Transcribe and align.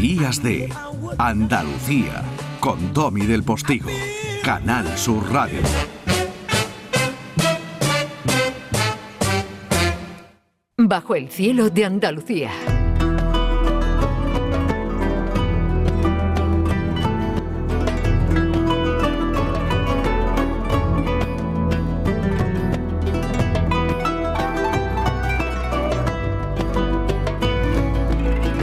Días 0.00 0.40
de 0.44 0.72
Andalucía 1.18 2.22
con 2.60 2.92
Domi 2.92 3.26
del 3.26 3.42
Postigo, 3.42 3.90
Canal 4.44 4.96
Sur 4.96 5.28
Radio. 5.32 5.58
Bajo 10.76 11.16
el 11.16 11.28
cielo 11.30 11.68
de 11.70 11.84
Andalucía. 11.84 12.77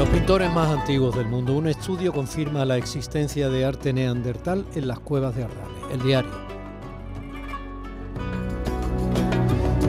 Pintores 0.04 0.52
más 0.52 0.70
antiguos 0.70 1.16
del 1.16 1.27
mundo. 1.27 1.54
Un 1.54 1.67
estudio 1.67 2.12
confirma 2.12 2.66
la 2.66 2.77
existencia 2.77 3.48
de 3.49 3.63
arte 3.63 3.94
neandertal 3.94 4.66
en 4.76 4.88
las 4.88 4.99
cuevas 4.99 5.35
de 5.35 5.44
Ardales. 5.44 5.84
El 5.91 6.02
diario. 6.02 6.32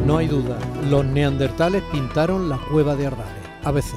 No 0.07 0.19
hay 0.19 0.29
duda, 0.29 0.59
los 0.89 1.05
neandertales 1.05 1.83
pintaron 1.91 2.49
la 2.49 2.59
cueva 2.59 2.95
de 2.95 3.07
Ardales. 3.07 3.43
ABC. 3.65 3.95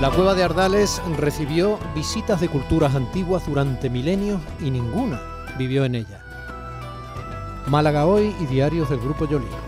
La 0.00 0.10
cueva 0.10 0.34
de 0.34 0.44
Ardales 0.44 1.02
recibió 1.18 1.78
visitas 1.94 2.40
de 2.40 2.48
culturas 2.48 2.94
antiguas 2.94 3.44
durante 3.46 3.90
milenios 3.90 4.40
y 4.60 4.70
ninguna 4.70 5.20
vivió 5.58 5.84
en 5.84 5.96
ella. 5.96 6.20
Málaga 7.66 8.06
hoy 8.06 8.34
y 8.40 8.46
diarios 8.46 8.88
del 8.88 9.00
Grupo 9.00 9.28
Yolí. 9.28 9.67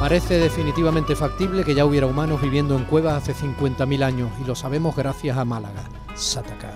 Parece 0.00 0.38
definitivamente 0.38 1.14
factible 1.14 1.62
que 1.62 1.74
ya 1.74 1.84
hubiera 1.84 2.06
humanos 2.06 2.40
viviendo 2.40 2.74
en 2.74 2.84
cuevas 2.84 3.22
hace 3.22 3.34
50.000 3.34 4.02
años 4.02 4.30
y 4.42 4.46
lo 4.46 4.54
sabemos 4.54 4.96
gracias 4.96 5.36
a 5.36 5.44
Málaga, 5.44 5.82
Sataka. 6.14 6.72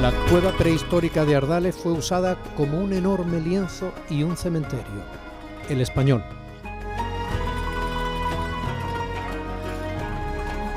La 0.00 0.10
cueva 0.28 0.50
prehistórica 0.50 1.24
de 1.24 1.36
Ardales 1.36 1.76
fue 1.76 1.92
usada 1.92 2.36
como 2.56 2.80
un 2.80 2.92
enorme 2.92 3.40
lienzo 3.40 3.92
y 4.10 4.24
un 4.24 4.36
cementerio, 4.36 5.04
el 5.68 5.80
español. 5.80 6.24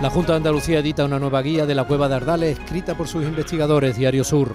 La 0.03 0.12
Junta 0.12 0.34
de 0.34 0.38
Andalucía 0.38 0.80
edita 0.81 1.03
una 1.03 1.17
nueva 1.17 1.42
guía 1.42 1.66
de 1.66 1.73
la 1.73 1.86
cueva 1.86 2.08
de 2.08 2.16
Ardales 2.16 2.59
escrita 2.59 2.95
por 2.95 3.08
sus 3.08 3.23
investigadores, 3.23 3.97
Diario 3.97 4.23
Sur. 4.23 4.53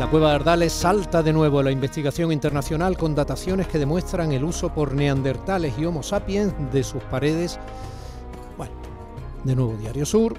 La 0.00 0.06
cueva 0.06 0.30
de 0.30 0.36
Ardales 0.36 0.72
salta 0.72 1.22
de 1.22 1.30
nuevo 1.30 1.60
a 1.60 1.62
la 1.62 1.70
investigación 1.70 2.32
internacional 2.32 2.96
con 2.96 3.14
dataciones 3.14 3.68
que 3.68 3.78
demuestran 3.78 4.32
el 4.32 4.44
uso 4.44 4.72
por 4.72 4.94
neandertales 4.94 5.78
y 5.78 5.84
Homo 5.84 6.02
sapiens 6.02 6.54
de 6.72 6.82
sus 6.82 7.02
paredes. 7.02 7.60
Bueno, 8.56 8.72
de 9.44 9.54
nuevo 9.54 9.76
Diario 9.76 10.06
Sur. 10.06 10.38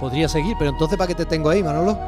Podría 0.00 0.30
seguir, 0.30 0.56
pero 0.58 0.70
entonces 0.70 0.96
¿para 0.96 1.08
qué 1.08 1.14
te 1.14 1.26
tengo 1.26 1.50
ahí, 1.50 1.62
Manolo? 1.62 1.92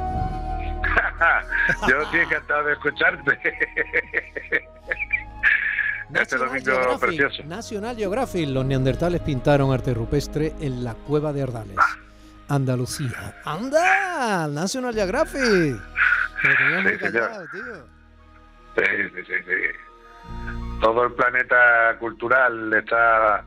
Yo 1.86 2.00
estoy 2.00 2.20
encantado 2.20 2.64
de 2.64 2.72
escucharte. 2.72 3.38
este 6.14 6.38
domingo 6.38 6.98
precioso. 6.98 7.42
National 7.44 7.96
Geographic. 7.98 8.48
Los 8.48 8.64
neandertales 8.64 9.20
pintaron 9.20 9.74
arte 9.74 9.92
rupestre 9.92 10.54
en 10.58 10.82
la 10.82 10.94
cueva 10.94 11.34
de 11.34 11.42
Ardales. 11.42 11.76
Ah. 11.78 12.05
Andalucía. 12.48 13.34
¡Anda! 13.44 14.48
National 14.48 14.94
Geographic. 14.94 15.80
Sí, 18.76 18.82
sí, 18.84 19.22
sí, 19.26 19.32
sí, 19.46 19.52
Todo 20.80 21.04
el 21.04 21.12
planeta 21.12 21.96
cultural 21.98 22.72
está 22.74 23.44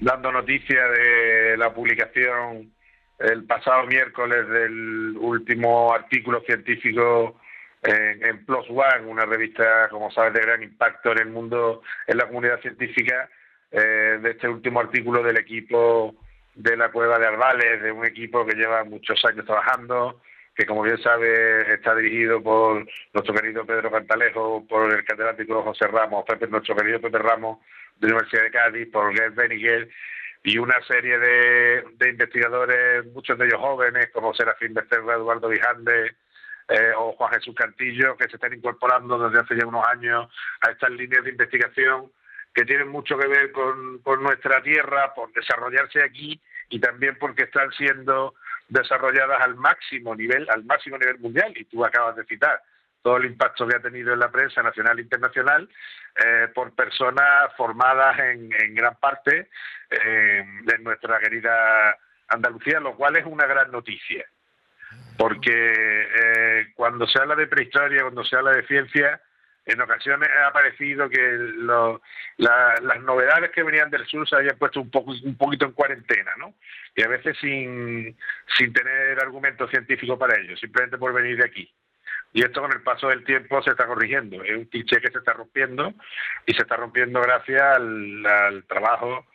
dando 0.00 0.32
noticia 0.32 0.88
de 0.88 1.56
la 1.56 1.72
publicación 1.72 2.72
el 3.18 3.44
pasado 3.44 3.86
miércoles 3.86 4.48
del 4.48 5.16
último 5.18 5.94
artículo 5.94 6.40
científico 6.40 7.38
en, 7.82 8.24
en, 8.24 8.44
Plus 8.44 8.66
One, 8.68 9.06
una 9.06 9.24
revista, 9.26 9.88
como 9.90 10.10
sabes, 10.10 10.34
de 10.34 10.40
gran 10.40 10.62
impacto 10.62 11.12
en 11.12 11.18
el 11.18 11.28
mundo, 11.28 11.82
en 12.06 12.16
la 12.16 12.26
comunidad 12.26 12.60
científica, 12.60 13.28
eh, 13.70 14.18
de 14.20 14.30
este 14.30 14.48
último 14.48 14.80
artículo 14.80 15.22
del 15.22 15.38
equipo 15.38 16.14
de 16.54 16.76
la 16.76 16.90
cueva 16.90 17.18
de 17.18 17.26
Arbales, 17.26 17.82
de 17.82 17.92
un 17.92 18.04
equipo 18.04 18.44
que 18.44 18.56
lleva 18.56 18.84
muchos 18.84 19.24
años 19.24 19.46
trabajando, 19.46 20.20
que 20.54 20.66
como 20.66 20.82
bien 20.82 20.98
sabe 21.02 21.72
está 21.72 21.94
dirigido 21.94 22.42
por 22.42 22.86
nuestro 23.12 23.34
querido 23.34 23.64
Pedro 23.64 23.90
Cantalejo, 23.90 24.66
por 24.66 24.92
el 24.92 25.04
catedrático 25.04 25.62
José 25.62 25.86
Ramos, 25.86 26.24
Pepe, 26.26 26.46
nuestro 26.48 26.76
querido 26.76 27.00
Pepe 27.00 27.18
Ramos 27.18 27.58
de 27.96 28.08
la 28.08 28.14
Universidad 28.14 28.42
de 28.42 28.50
Cádiz, 28.50 28.88
por 28.92 29.14
Gerd 29.14 29.34
Beniguel 29.34 29.90
y 30.44 30.58
una 30.58 30.80
serie 30.82 31.18
de, 31.18 32.08
investigadores, 32.08 33.06
muchos 33.06 33.38
de 33.38 33.46
ellos 33.46 33.60
jóvenes, 33.60 34.10
como 34.12 34.34
Serafín 34.34 34.74
Becerra, 34.74 35.14
Eduardo 35.14 35.48
Vijande 35.48 36.16
eh, 36.68 36.92
o 36.96 37.12
Juan 37.12 37.32
Jesús 37.32 37.54
Cantillo, 37.54 38.16
que 38.16 38.28
se 38.28 38.36
están 38.36 38.52
incorporando 38.52 39.18
desde 39.18 39.40
hace 39.40 39.56
ya 39.56 39.66
unos 39.66 39.86
años 39.86 40.28
a 40.60 40.70
estas 40.70 40.90
líneas 40.90 41.24
de 41.24 41.30
investigación 41.30 42.10
que 42.54 42.64
tienen 42.64 42.88
mucho 42.88 43.16
que 43.16 43.26
ver 43.26 43.52
con, 43.52 44.02
nuestra 44.22 44.62
tierra, 44.62 45.14
por 45.14 45.32
desarrollarse 45.32 46.02
aquí 46.02 46.40
y 46.68 46.80
también 46.80 47.16
porque 47.18 47.44
están 47.44 47.70
siendo 47.72 48.34
desarrolladas 48.68 49.40
al 49.40 49.54
máximo 49.56 50.14
nivel, 50.14 50.48
al 50.50 50.64
máximo 50.64 50.98
nivel 50.98 51.18
mundial, 51.18 51.52
y 51.56 51.64
tú 51.64 51.84
acabas 51.84 52.16
de 52.16 52.24
citar 52.24 52.62
todo 53.02 53.16
el 53.16 53.26
impacto 53.26 53.66
que 53.66 53.76
ha 53.76 53.80
tenido 53.80 54.12
en 54.12 54.20
la 54.20 54.30
prensa 54.30 54.62
nacional 54.62 54.98
e 54.98 55.02
internacional 55.02 55.68
eh, 56.24 56.48
por 56.54 56.72
personas 56.74 57.52
formadas 57.56 58.18
en, 58.20 58.74
gran 58.74 58.96
parte 58.96 59.48
eh, 59.90 60.44
de 60.62 60.78
nuestra 60.78 61.18
querida 61.18 61.96
Andalucía, 62.28 62.80
lo 62.80 62.94
cual 62.96 63.16
es 63.16 63.26
una 63.26 63.46
gran 63.46 63.70
noticia, 63.70 64.24
porque 65.18 65.52
eh, 65.52 66.66
cuando 66.74 67.06
se 67.06 67.20
habla 67.20 67.34
de 67.34 67.46
prehistoria, 67.46 68.02
cuando 68.02 68.24
se 68.24 68.36
habla 68.36 68.52
de 68.52 68.66
ciencia, 68.66 69.20
en 69.64 69.80
ocasiones 69.80 70.28
ha 70.44 70.52
parecido 70.52 71.08
que 71.08 71.38
las 72.38 73.02
novedades 73.02 73.50
que 73.50 73.62
venían 73.62 73.90
del 73.90 74.06
sur 74.06 74.28
se 74.28 74.36
habían 74.36 74.58
puesto 74.58 74.80
un, 74.80 74.90
poco, 74.90 75.12
un 75.12 75.36
poquito 75.36 75.66
en 75.66 75.72
cuarentena, 75.72 76.32
¿no? 76.36 76.54
Y 76.96 77.02
a 77.02 77.08
veces 77.08 77.36
sin, 77.40 78.16
sin 78.56 78.72
tener 78.72 79.20
argumento 79.20 79.68
científico 79.68 80.18
para 80.18 80.38
ello, 80.38 80.56
simplemente 80.56 80.98
por 80.98 81.12
venir 81.12 81.36
de 81.36 81.44
aquí. 81.44 81.72
Y 82.32 82.42
esto 82.42 82.60
con 82.60 82.72
el 82.72 82.82
paso 82.82 83.08
del 83.08 83.24
tiempo 83.24 83.62
se 83.62 83.70
está 83.70 83.86
corrigiendo. 83.86 84.42
Es 84.42 84.56
un 84.56 84.64
cliché 84.64 85.00
que 85.00 85.10
se 85.10 85.18
está 85.18 85.34
rompiendo 85.34 85.92
y 86.46 86.54
se 86.54 86.62
está 86.62 86.76
rompiendo 86.76 87.20
gracias 87.20 87.62
al, 87.62 88.64
trabajo, 88.66 89.26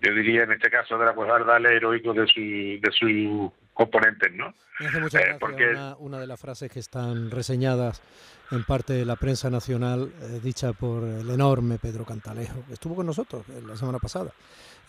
yo 0.00 0.14
diría 0.14 0.44
en 0.44 0.52
este 0.52 0.70
caso 0.70 0.96
de 0.98 1.06
la 1.06 1.44
Dale 1.44 1.76
heroico 1.76 2.14
de, 2.14 2.26
su, 2.26 2.40
de 2.40 2.90
sus 2.92 3.52
componentes, 3.74 4.32
¿no? 4.32 4.54
Me 4.78 4.86
hace 4.86 5.00
mucha 5.00 5.20
eh, 5.20 5.38
una, 5.40 5.96
una 5.96 6.20
de 6.20 6.26
las 6.26 6.40
frases 6.40 6.70
que 6.70 6.78
están 6.78 7.30
reseñadas 7.30 8.02
en 8.50 8.64
parte 8.64 8.92
de 8.92 9.04
la 9.04 9.16
prensa 9.16 9.50
nacional, 9.50 10.12
eh, 10.20 10.40
dicha 10.42 10.72
por 10.72 11.04
el 11.04 11.28
enorme 11.30 11.78
Pedro 11.78 12.04
Cantalejo, 12.04 12.64
que 12.66 12.74
estuvo 12.74 12.94
con 12.94 13.06
nosotros 13.06 13.44
eh, 13.48 13.62
la 13.66 13.76
semana 13.76 13.98
pasada. 13.98 14.32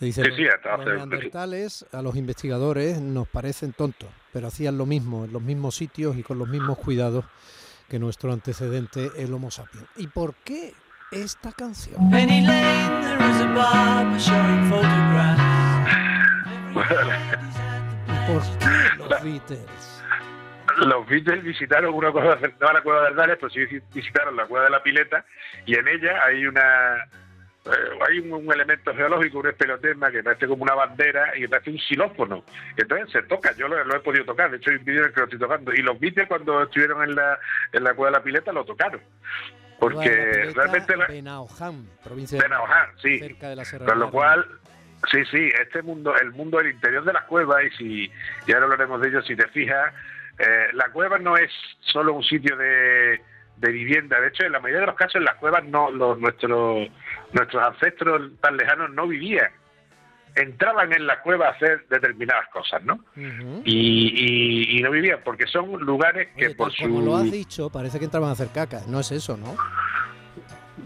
dice, 0.00 0.22
los, 0.24 0.38
neandertales 0.84 1.86
a 1.92 2.02
los 2.02 2.16
investigadores 2.16 3.00
nos 3.00 3.26
parecen 3.28 3.72
tontos, 3.72 4.08
pero 4.32 4.48
hacían 4.48 4.76
lo 4.78 4.86
mismo 4.86 5.24
en 5.24 5.32
los 5.32 5.42
mismos 5.42 5.74
sitios 5.76 6.16
y 6.16 6.22
con 6.22 6.38
los 6.38 6.48
mismos 6.48 6.78
cuidados 6.78 7.24
que 7.88 7.98
nuestro 7.98 8.32
antecedente, 8.32 9.10
el 9.16 9.32
Homo 9.32 9.50
sapiens. 9.50 9.86
¿Y 9.96 10.08
por 10.08 10.34
qué 10.36 10.74
esta 11.12 11.52
canción? 11.52 11.96
¿Por 18.26 18.42
qué 18.58 18.66
los 18.98 19.22
Beatles? 19.22 19.95
Los 20.78 21.06
Beatles 21.06 21.42
visitaron 21.42 21.94
una 21.94 22.12
cueva, 22.12 22.38
no 22.60 22.72
la 22.72 22.82
cueva 22.82 23.02
de 23.02 23.08
Ardales, 23.08 23.38
pero 23.40 23.50
sí 23.50 23.80
visitaron 23.94 24.36
la 24.36 24.46
cueva 24.46 24.66
de 24.66 24.70
la 24.70 24.82
Pileta 24.82 25.24
y 25.64 25.74
en 25.74 25.88
ella 25.88 26.22
hay 26.24 26.46
una 26.46 27.08
eh, 27.66 27.98
hay 28.08 28.18
un, 28.20 28.52
elemento 28.52 28.94
geológico, 28.94 29.40
un 29.40 29.48
espelotema 29.48 30.10
que 30.10 30.22
parece 30.22 30.46
como 30.46 30.62
una 30.62 30.74
bandera 30.74 31.36
y 31.36 31.48
parece 31.48 31.70
un 31.70 31.78
xilófono. 31.78 32.44
Entonces 32.76 33.10
se 33.10 33.22
toca, 33.22 33.52
yo 33.56 33.66
lo, 33.66 33.96
he 33.96 34.00
podido 34.00 34.24
tocar, 34.24 34.50
de 34.50 34.58
hecho 34.58 34.70
hay 34.70 34.76
un 34.76 34.84
vídeo 34.84 35.00
en 35.00 35.06
el 35.08 35.12
que 35.12 35.20
lo 35.20 35.24
estoy 35.24 35.38
tocando. 35.38 35.74
Y 35.74 35.78
los 35.78 35.98
Beatles 35.98 36.28
cuando 36.28 36.62
estuvieron 36.62 37.02
en 37.02 37.16
la, 37.16 37.38
en 37.72 37.82
la 37.82 37.94
cueva 37.94 38.12
de 38.12 38.18
la 38.18 38.22
pileta 38.22 38.52
lo 38.52 38.64
tocaron. 38.64 39.00
Porque 39.80 40.52
realmente... 40.54 40.96
La... 40.96 41.06
provincia 42.04 42.38
de 42.38 42.48
sí. 43.02 43.18
Cerca 43.18 43.48
de 43.48 43.56
la 43.56 43.64
Con 43.64 43.98
lo 43.98 44.10
cual, 44.10 44.46
sí, 45.10 45.24
sí, 45.30 45.50
este 45.60 45.82
mundo, 45.82 46.14
el 46.16 46.30
mundo 46.30 46.58
del 46.58 46.70
interior 46.70 47.04
de 47.04 47.12
las 47.12 47.24
cuevas, 47.24 47.64
y 47.64 47.70
si 47.76 48.12
ya 48.46 48.54
ahora 48.54 48.66
hablaremos 48.66 49.00
de 49.00 49.08
ello, 49.08 49.22
si 49.22 49.34
te 49.34 49.46
fijas, 49.48 49.92
eh, 50.38 50.68
la 50.72 50.90
cueva 50.90 51.18
no 51.18 51.36
es 51.36 51.50
solo 51.80 52.14
un 52.14 52.22
sitio 52.22 52.56
de 52.56 53.20
de 53.56 53.72
vivienda. 53.72 54.20
De 54.20 54.28
hecho, 54.28 54.44
en 54.44 54.52
la 54.52 54.60
mayoría 54.60 54.80
de 54.80 54.86
los 54.86 54.96
casos 54.96 55.16
en 55.16 55.24
las 55.24 55.36
cuevas 55.36 55.64
no 55.64 55.90
los 55.90 56.18
nuestros 56.18 56.88
nuestros 57.32 57.62
ancestros 57.62 58.32
tan 58.40 58.56
lejanos 58.56 58.90
no 58.90 59.06
vivían. 59.06 59.50
Entraban 60.34 60.92
en 60.92 61.06
la 61.06 61.22
cueva 61.22 61.48
a 61.48 61.50
hacer 61.52 61.86
determinadas 61.88 62.46
cosas, 62.48 62.82
¿no? 62.84 63.02
y, 63.64 64.76
y, 64.76 64.82
no 64.82 64.90
vivían, 64.90 65.20
porque 65.24 65.46
son 65.46 65.80
lugares 65.80 66.28
que 66.36 66.50
por 66.50 66.70
su... 66.72 66.82
Como 66.82 67.00
lo 67.00 67.16
has 67.16 67.32
dicho, 67.32 67.70
parece 67.70 67.98
que 67.98 68.04
entraban 68.04 68.28
a 68.28 68.32
hacer 68.32 68.48
caca. 68.52 68.82
No 68.86 69.00
es 69.00 69.10
eso, 69.12 69.38
¿no? 69.38 69.56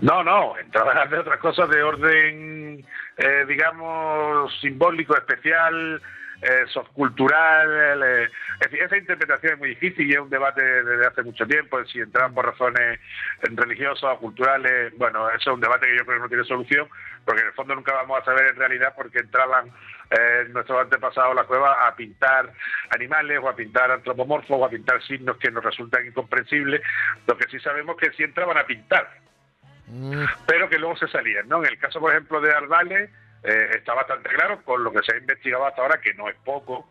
No, 0.02 0.22
no, 0.22 0.56
entraban 0.56 0.96
a 0.98 1.02
hacer 1.02 1.18
otras 1.18 1.40
cosas 1.40 1.68
de 1.68 1.82
orden, 1.82 2.86
eh, 3.16 3.44
digamos, 3.48 4.56
simbólico, 4.60 5.16
especial, 5.16 6.00
eh, 6.42 6.64
subcultural. 6.68 8.02
Eh, 8.02 8.28
esa 8.60 8.96
interpretación 8.96 9.54
es 9.54 9.58
muy 9.58 9.68
difícil 9.70 10.10
y 10.10 10.14
es 10.14 10.20
un 10.20 10.30
debate 10.30 10.62
desde 10.62 11.06
hace 11.06 11.22
mucho 11.22 11.46
tiempo, 11.46 11.84
si 11.84 12.00
entraban 12.00 12.34
por 12.34 12.46
razones 12.46 12.98
religiosas 13.42 14.04
o 14.04 14.18
culturales. 14.18 14.96
Bueno, 14.96 15.28
eso 15.30 15.50
es 15.50 15.54
un 15.54 15.60
debate 15.60 15.86
que 15.86 15.98
yo 15.98 16.04
creo 16.04 16.16
que 16.16 16.22
no 16.22 16.28
tiene 16.28 16.44
solución, 16.44 16.88
porque 17.24 17.42
en 17.42 17.48
el 17.48 17.52
fondo 17.54 17.74
nunca 17.74 17.92
vamos 17.92 18.20
a 18.20 18.24
saber 18.24 18.48
en 18.48 18.56
realidad 18.56 18.94
por 18.94 19.10
qué 19.10 19.18
entraban 19.18 19.70
eh, 20.10 20.46
nuestros 20.50 20.80
antepasados 20.80 21.32
a 21.32 21.34
la 21.34 21.44
cueva 21.44 21.86
a 21.86 21.94
pintar 21.94 22.52
animales 22.90 23.38
o 23.42 23.48
a 23.48 23.54
pintar 23.54 23.90
antropomorfos 23.90 24.58
o 24.58 24.64
a 24.64 24.70
pintar 24.70 25.02
signos 25.02 25.36
que 25.36 25.50
nos 25.50 25.62
resultan 25.62 26.06
incomprensibles. 26.06 26.80
Lo 27.26 27.36
que 27.36 27.48
sí 27.48 27.60
sabemos 27.60 27.96
es 28.00 28.08
que 28.08 28.16
sí 28.16 28.22
entraban 28.24 28.58
a 28.58 28.64
pintar, 28.64 29.08
mm. 29.86 30.24
pero 30.46 30.68
que 30.68 30.78
luego 30.78 30.96
se 30.96 31.06
salían. 31.08 31.48
¿no? 31.48 31.62
En 31.62 31.70
el 31.70 31.78
caso, 31.78 32.00
por 32.00 32.10
ejemplo, 32.10 32.40
de 32.40 32.52
Arbales, 32.52 33.10
eh, 33.42 33.70
está 33.76 33.94
bastante 33.94 34.28
claro 34.30 34.62
con 34.62 34.82
lo 34.84 34.92
que 34.92 35.02
se 35.02 35.14
ha 35.14 35.18
investigado 35.18 35.66
hasta 35.66 35.82
ahora, 35.82 36.00
que 36.00 36.14
no 36.14 36.28
es 36.28 36.36
poco, 36.44 36.88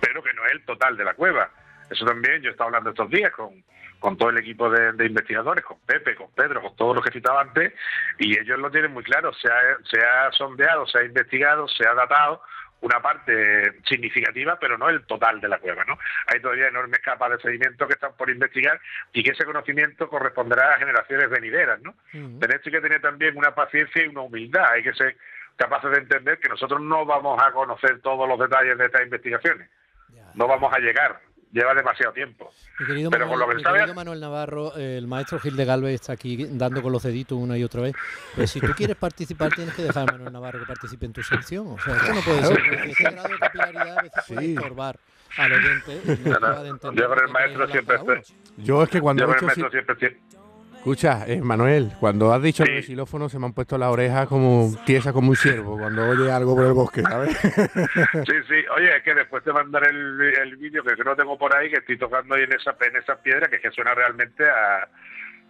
pero 0.00 0.22
que 0.22 0.34
no 0.34 0.44
es 0.46 0.52
el 0.52 0.64
total 0.64 0.96
de 0.96 1.04
la 1.04 1.14
cueva. 1.14 1.50
Eso 1.90 2.04
también 2.04 2.42
yo 2.42 2.48
he 2.48 2.52
estado 2.52 2.68
hablando 2.68 2.90
estos 2.90 3.10
días 3.10 3.32
con, 3.32 3.62
con 3.98 4.16
todo 4.16 4.30
el 4.30 4.38
equipo 4.38 4.68
de, 4.68 5.06
investigadores, 5.06 5.64
con 5.64 5.78
Pepe, 5.80 6.14
con 6.14 6.30
Pedro, 6.32 6.60
con 6.60 6.76
todos 6.76 6.96
los 6.96 7.04
que 7.04 7.12
citaba 7.12 7.42
antes, 7.42 7.72
y 8.18 8.38
ellos 8.38 8.58
lo 8.58 8.70
tienen 8.70 8.92
muy 8.92 9.04
claro. 9.04 9.32
Se 9.32 9.48
ha, 9.48 9.78
se 9.84 9.98
ha 10.04 10.30
sondeado, 10.32 10.86
se 10.86 10.98
ha 10.98 11.04
investigado, 11.04 11.68
se 11.68 11.86
ha 11.86 11.94
datado 11.94 12.42
una 12.82 13.00
parte 13.00 13.80
significativa, 13.88 14.58
pero 14.58 14.76
no 14.76 14.88
el 14.88 15.06
total 15.06 15.40
de 15.40 15.48
la 15.48 15.58
cueva, 15.58 15.84
¿no? 15.84 15.96
Hay 16.26 16.40
todavía 16.40 16.66
enormes 16.66 16.98
capas 16.98 17.30
de 17.30 17.38
sedimento 17.38 17.86
que 17.86 17.94
están 17.94 18.12
por 18.16 18.28
investigar 18.28 18.80
y 19.12 19.22
que 19.22 19.30
ese 19.30 19.44
conocimiento 19.44 20.08
corresponderá 20.08 20.74
a 20.74 20.78
generaciones 20.78 21.30
venideras, 21.30 21.80
¿no? 21.80 21.94
Tenéis 22.10 22.60
que 22.62 22.80
tener 22.80 23.00
también 23.00 23.36
una 23.36 23.54
paciencia 23.54 24.04
y 24.04 24.08
una 24.08 24.22
humildad, 24.22 24.72
hay 24.72 24.82
que 24.82 24.94
ser 24.94 25.16
capaces 25.56 25.90
de 25.90 25.98
entender 25.98 26.38
que 26.38 26.48
nosotros 26.48 26.80
no 26.80 27.04
vamos 27.04 27.40
a 27.42 27.52
conocer 27.52 28.00
todos 28.00 28.28
los 28.28 28.38
detalles 28.38 28.78
de 28.78 28.86
estas 28.86 29.02
investigaciones. 29.02 29.68
No 30.34 30.46
vamos 30.48 30.72
a 30.72 30.78
llegar. 30.78 31.20
Lleva 31.52 31.74
demasiado 31.74 32.14
tiempo. 32.14 32.50
Pero 32.78 33.10
Manuel, 33.10 33.28
con 33.28 33.38
lo 33.38 33.48
que 33.48 33.62
querido 33.62 33.94
Manuel 33.94 34.20
Navarro, 34.20 34.74
el 34.74 35.06
maestro 35.06 35.38
Gil 35.38 35.54
de 35.54 35.66
Galvez 35.66 35.94
está 35.96 36.14
aquí 36.14 36.46
dando 36.48 36.80
con 36.80 36.92
los 36.92 37.02
deditos 37.02 37.36
una 37.36 37.58
y 37.58 37.64
otra 37.64 37.82
vez. 37.82 37.94
Pues 38.34 38.50
si 38.50 38.58
tú 38.58 38.72
quieres 38.74 38.96
participar, 38.96 39.52
tienes 39.52 39.74
que 39.74 39.82
dejar 39.82 40.08
a 40.08 40.12
Manuel 40.12 40.32
Navarro 40.32 40.60
que 40.60 40.64
participe 40.64 41.04
en 41.04 41.12
tu 41.12 41.22
sección. 41.22 41.66
O 41.66 41.78
sea, 41.78 41.94
esto 41.94 42.14
no 42.14 42.20
puede 42.22 42.42
ser. 42.42 42.58
Porque 42.58 42.90
este 42.90 43.04
grado 43.04 43.28
de 43.28 43.38
capilaridad 43.38 43.98
a 43.98 44.02
veces 44.02 44.24
puede 44.26 44.54
estorbar 44.54 44.98
al 45.36 45.52
oyente. 45.52 46.00
yo 46.94 47.08
con 47.08 47.18
el 47.18 47.28
maestro 47.28 47.68
siempre 47.68 47.96
estoy. 47.96 48.22
Yo 48.56 48.82
es 48.82 48.88
que 48.88 49.00
cuando. 49.02 49.20
Yo 49.20 49.26
con 49.26 49.36
el 49.36 49.44
maestro 49.44 49.70
siempre 49.70 50.16
Escucha, 50.82 51.24
eh, 51.28 51.40
Manuel, 51.40 51.92
cuando 52.00 52.32
has 52.32 52.42
dicho 52.42 52.64
el 52.64 52.82
xilófono 52.82 53.28
se 53.28 53.38
me 53.38 53.46
han 53.46 53.52
puesto 53.52 53.78
las 53.78 53.88
orejas 53.88 54.26
como 54.26 54.68
tiesa 54.84 55.12
como 55.12 55.30
un 55.30 55.36
ciervo 55.36 55.78
cuando 55.78 56.08
oye 56.08 56.28
algo 56.28 56.56
por 56.56 56.66
el 56.66 56.72
bosque, 56.72 57.02
¿sabes? 57.02 57.38
sí, 58.26 58.34
sí. 58.48 58.64
Oye, 58.76 58.96
es 58.96 59.02
que 59.04 59.14
después 59.14 59.44
te 59.44 59.52
mandaré 59.52 59.90
el, 59.90 60.20
el 60.20 60.56
vídeo 60.56 60.82
que 60.82 61.04
no 61.04 61.14
tengo 61.14 61.38
por 61.38 61.54
ahí, 61.54 61.70
que 61.70 61.76
estoy 61.76 61.96
tocando 61.98 62.34
ahí 62.34 62.42
en 62.42 62.54
esa, 62.54 62.74
en 62.80 62.96
esa 62.96 63.14
piedra, 63.22 63.46
que 63.46 63.56
es 63.56 63.62
que 63.62 63.70
suena 63.70 63.94
realmente 63.94 64.44
a... 64.44 64.88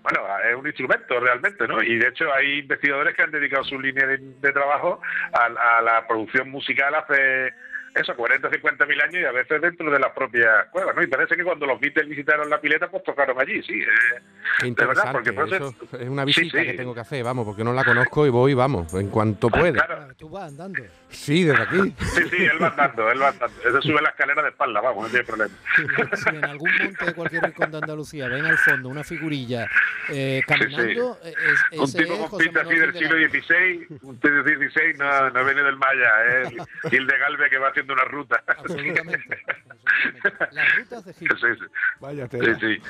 Bueno, 0.03 0.21
es 0.51 0.55
un 0.55 0.67
instrumento 0.67 1.19
realmente, 1.19 1.67
¿no? 1.67 1.83
Y 1.83 1.97
de 1.97 2.09
hecho 2.09 2.31
hay 2.35 2.59
investigadores 2.59 3.17
que 3.17 3.23
han 3.23 3.31
dedicado 3.31 3.65
su 3.65 3.81
línea 3.81 4.07
de, 4.07 4.53
trabajo 4.53 5.01
a, 5.33 5.79
a 5.79 5.81
la 5.81 6.07
producción 6.07 6.51
musical 6.51 6.95
hace 6.95 7.55
eso, 7.95 8.17
40 8.17 8.49
o 8.49 8.51
50 8.51 8.87
mil 8.87 9.01
años 9.01 9.15
y 9.15 9.25
a 9.25 9.33
veces 9.33 9.61
dentro 9.61 9.91
de 9.91 9.99
la 9.99 10.13
propia 10.15 10.69
cueva, 10.71 10.93
¿no? 10.93 11.03
Y 11.03 11.07
parece 11.07 11.37
que 11.37 11.45
cuando 11.45 11.67
los 11.67 11.79
Beatles 11.81 12.09
visitaron 12.09 12.49
la 12.49 12.61
pileta, 12.61 12.89
pues 12.91 13.03
tocaron 13.05 13.41
allí, 13.41 13.63
sí. 13.63 13.81
Eh, 13.83 14.71
de 14.71 14.87
verdad, 14.87 15.13
porque 15.13 15.31
eso 15.31 15.75
es 15.99 16.09
una 16.09 16.25
visita 16.25 16.63
que 16.63 16.75
tengo 16.75 16.95
que 16.95 17.01
hacer, 17.01 17.23
vamos, 17.23 17.45
porque 17.45 17.65
no 17.65 17.73
la 17.73 17.85
conozco 17.85 18.27
y 18.27 18.31
voy, 18.31 18.55
vamos, 18.55 18.93
en 18.95 19.09
cuanto 19.09 19.49
ah, 19.53 19.59
pueda. 19.59 19.87
Claro. 19.87 20.15
Tú 20.17 20.29
vas 20.31 20.49
andando. 20.49 20.83
Sí, 21.13 21.45
desde 21.45 21.63
aquí. 21.63 21.95
Sí, 22.01 22.23
sí, 22.31 22.45
él 22.45 22.63
va 22.63 22.69
andando, 22.69 23.11
él 23.11 23.23
va 23.23 23.29
andando. 23.29 23.57
Ese 23.61 23.81
sube 23.83 24.03
la 24.03 24.09
escalera 24.09 24.43
de 24.43 24.49
espalda, 24.49 24.81
vamos, 24.81 25.05
no 25.05 25.09
tiene 25.11 25.25
problema. 25.25 25.55
si 26.17 26.29
en 26.29 26.45
algún 26.45 26.71
monte 26.79 27.05
de 27.05 27.15
cualquier 27.15 27.43
rincón 27.45 27.71
de 27.71 27.79
Andalucía 27.79 28.29
ven 28.29 28.45
al 28.45 28.59
fondo 28.59 28.89
una 28.89 29.05
figurilla 29.05 29.69
eh, 30.09 30.43
caminando, 30.47 31.19
sí, 31.23 31.31
sí. 31.71 31.79
un 31.79 31.93
tipo 31.93 32.29
con 32.29 32.39
pinta 32.39 32.63
así 32.63 32.75
del 32.75 32.93
siglo 32.93 33.17
XVI, 33.17 33.87
un 34.03 34.21
siglo 34.21 34.43
XVI 34.43 34.99
no, 34.99 35.31
no 35.31 35.45
viene 35.45 35.63
del 35.63 35.77
Maya, 35.77 36.11
es 36.43 36.53
eh. 36.53 36.57
Gil 36.91 37.07
de 37.07 37.19
Galve 37.19 37.51
que 37.51 37.59
va 37.59 37.69
haciendo 37.69 37.93
una 37.93 38.05
ruta. 38.05 38.43
Absolutamente. 38.47 39.39
Las 40.53 40.77
rutas 40.77 41.05
de 41.05 41.15
Gil. 41.15 41.29
Sí, 41.41 41.47
sí. 41.59 41.67
Vaya 42.01 42.29
sí, 42.31 42.39
sí. 42.61 42.83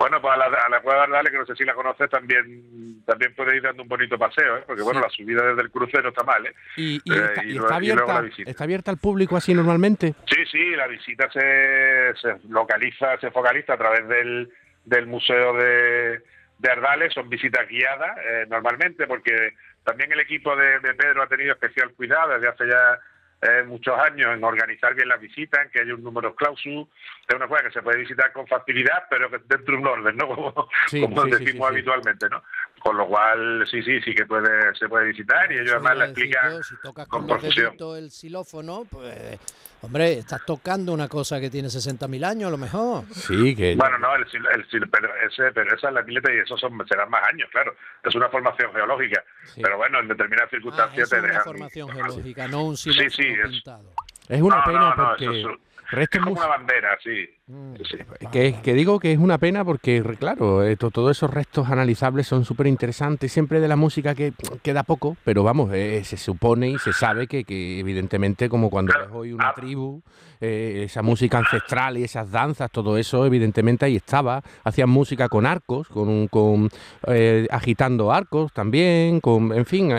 Bueno, 0.00 0.18
pues 0.18 0.32
a 0.32 0.36
la, 0.38 0.46
a 0.46 0.68
la 0.70 0.80
Cueva 0.80 1.06
de 1.22 1.30
que 1.30 1.36
no 1.36 1.44
sé 1.44 1.54
si 1.54 1.62
la 1.62 1.74
conoces, 1.74 2.08
también 2.08 3.04
también 3.04 3.34
puede 3.34 3.56
ir 3.56 3.62
dando 3.62 3.82
un 3.82 3.88
bonito 3.88 4.18
paseo, 4.18 4.56
¿eh? 4.56 4.64
porque 4.66 4.80
bueno, 4.80 4.98
la 4.98 5.10
subida 5.10 5.42
desde 5.42 5.60
el 5.60 5.70
crucero 5.70 6.08
está 6.08 6.24
mal. 6.24 6.46
¿eh? 6.46 6.54
¿Y, 6.78 6.96
eh, 6.96 7.00
está, 7.36 7.76
abierta, 7.76 8.22
está 8.46 8.64
abierta 8.64 8.90
al 8.90 8.96
público 8.96 9.36
así 9.36 9.52
normalmente? 9.52 10.14
Sí, 10.24 10.42
sí, 10.50 10.70
la 10.70 10.86
visita 10.86 11.30
se, 11.30 12.14
se 12.18 12.48
localiza, 12.48 13.18
se 13.18 13.30
focaliza 13.30 13.74
a 13.74 13.76
través 13.76 14.08
del, 14.08 14.50
del 14.86 15.06
Museo 15.06 15.52
de, 15.52 16.22
de 16.58 16.70
Ardales, 16.70 17.12
son 17.12 17.28
visitas 17.28 17.68
guiadas 17.68 18.16
eh, 18.24 18.46
normalmente, 18.48 19.06
porque 19.06 19.52
también 19.84 20.10
el 20.12 20.20
equipo 20.20 20.56
de, 20.56 20.80
de 20.80 20.94
Pedro 20.94 21.24
ha 21.24 21.26
tenido 21.26 21.52
especial 21.52 21.92
cuidado 21.92 22.32
desde 22.32 22.48
hace 22.48 22.66
ya 22.66 22.98
eh, 23.42 23.62
muchos 23.66 23.98
años 23.98 24.34
en 24.36 24.44
organizar 24.44 24.94
bien 24.94 25.08
las 25.08 25.20
visitas, 25.20 25.64
en 25.64 25.70
que 25.70 25.80
haya 25.80 25.94
un 25.94 26.02
número 26.02 26.34
clausus, 26.34 26.86
es 27.26 27.34
una 27.34 27.48
cosa 27.48 27.64
que 27.64 27.70
se 27.70 27.82
puede 27.82 27.98
visitar 27.98 28.32
con 28.32 28.46
facilidad, 28.46 29.04
pero 29.08 29.30
que 29.30 29.38
dentro 29.38 29.76
de 29.76 29.80
un 29.80 29.86
orden, 29.86 30.16
¿no? 30.16 30.28
Como, 30.90 31.24
decimos 31.24 31.70
habitualmente, 31.70 32.28
¿no? 32.28 32.42
Con 32.80 32.96
lo 32.96 33.06
cual, 33.06 33.66
sí, 33.70 33.82
sí, 33.82 34.00
sí 34.00 34.14
que 34.14 34.24
puede 34.24 34.74
se 34.74 34.88
puede 34.88 35.08
visitar 35.08 35.52
y 35.52 35.58
ellos 35.58 35.72
además 35.72 35.96
la 35.98 36.04
explican 36.06 36.62
si 36.62 36.74
tocas 36.82 37.06
con, 37.06 37.28
con 37.28 37.38
el 37.44 38.10
xilófono, 38.10 38.86
pues, 38.90 39.38
hombre, 39.82 40.14
estás 40.14 40.44
tocando 40.46 40.92
una 40.92 41.06
cosa 41.06 41.38
que 41.40 41.50
tiene 41.50 41.68
60.000 41.68 42.24
años 42.24 42.48
a 42.48 42.50
lo 42.50 42.56
mejor. 42.56 43.04
Sí, 43.12 43.54
que... 43.54 43.76
Bueno, 43.76 43.98
no, 43.98 44.14
el, 44.16 44.26
pero, 44.90 45.14
ese, 45.26 45.52
pero 45.52 45.74
esa 45.74 45.88
es 45.88 45.94
la 45.94 46.02
pileta 46.02 46.32
y 46.32 46.38
eso 46.38 46.56
son, 46.56 46.72
serán 46.88 47.10
más 47.10 47.22
años, 47.28 47.50
claro. 47.52 47.74
Es 48.02 48.14
una 48.14 48.30
formación 48.30 48.72
geológica, 48.72 49.22
pero 49.56 49.76
bueno, 49.76 50.00
en 50.00 50.08
determinadas 50.08 50.50
circunstancias 50.50 51.12
ah, 51.12 51.16
es 51.16 51.22
una 51.22 51.40
formación 51.40 51.88
geológica, 51.90 52.48
no 52.48 52.64
un 52.64 52.76
xilófono 52.78 53.10
sí, 53.10 53.22
sí, 53.22 53.48
pintado. 53.50 53.92
Es 54.26 54.40
una 54.40 54.64
pena 54.64 54.94
porque 54.96 56.02
es 56.02 56.08
como 56.08 56.32
una 56.32 56.46
bandera, 56.46 56.98
sí. 57.02 57.28
Mm. 57.50 57.74
Que, 58.30 58.54
que, 58.62 58.74
digo 58.74 59.00
que 59.00 59.12
es 59.12 59.18
una 59.18 59.38
pena 59.38 59.64
porque, 59.64 60.02
claro, 60.18 60.62
esto, 60.62 60.90
todos 60.90 61.16
esos 61.16 61.32
restos 61.32 61.68
analizables 61.68 62.28
son 62.28 62.44
súper 62.44 62.68
interesantes. 62.68 63.32
Siempre 63.32 63.60
de 63.60 63.66
la 63.66 63.74
música 63.74 64.14
que 64.14 64.32
queda 64.62 64.84
poco, 64.84 65.16
pero 65.24 65.42
vamos, 65.42 65.72
eh, 65.72 66.02
se 66.04 66.16
supone 66.16 66.70
y 66.70 66.78
se 66.78 66.92
sabe 66.92 67.26
que, 67.26 67.42
que 67.42 67.80
evidentemente, 67.80 68.48
como 68.48 68.70
cuando 68.70 68.92
es 68.92 69.08
hoy 69.12 69.32
una 69.32 69.52
tribu, 69.52 70.00
eh, 70.40 70.82
esa 70.84 71.02
música 71.02 71.38
ancestral 71.38 71.98
y 71.98 72.04
esas 72.04 72.30
danzas, 72.30 72.70
todo 72.70 72.96
eso, 72.96 73.26
evidentemente 73.26 73.84
ahí 73.84 73.96
estaba. 73.96 74.42
Hacían 74.62 74.88
música 74.88 75.28
con 75.28 75.44
arcos, 75.44 75.88
con, 75.88 76.28
con 76.28 76.70
eh, 77.08 77.48
agitando 77.50 78.12
arcos 78.12 78.52
también, 78.52 79.20
con, 79.20 79.52
en 79.52 79.66
fin, 79.66 79.92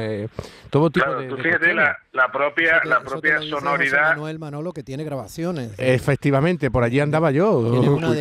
todo 0.69 0.89
tipo 0.89 1.13
de. 1.15 1.27
Tú 1.27 1.37
fíjate 1.37 1.73
la, 1.73 1.97
la, 2.13 2.31
propia, 2.31 2.81
la 2.85 3.01
propia 3.01 3.41
sonoridad. 3.41 4.11
Manuel 4.11 4.39
Manolo 4.39 4.71
que 4.71 4.83
tiene 4.83 5.03
grabaciones. 5.03 5.73
Efectivamente, 5.77 6.71
por 6.71 6.83
allí 6.83 7.01
andaba 7.01 7.31
yo. 7.31 7.40